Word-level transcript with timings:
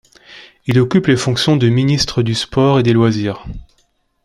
Il 0.65 0.79
occupe 0.79 1.05
les 1.05 1.15
fonctions 1.15 1.57
de 1.57 1.69
ministre 1.69 2.23
du 2.23 2.33
Sport 2.33 2.79
et 2.79 2.81
des 2.81 2.91
Loisirs. 2.91 3.45